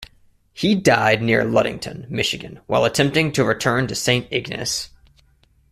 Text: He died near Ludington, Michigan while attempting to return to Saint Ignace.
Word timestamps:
He 0.51 0.73
died 0.73 1.21
near 1.21 1.45
Ludington, 1.45 2.07
Michigan 2.09 2.59
while 2.65 2.85
attempting 2.85 3.31
to 3.33 3.45
return 3.45 3.85
to 3.85 3.93
Saint 3.93 4.27
Ignace. 4.33 4.89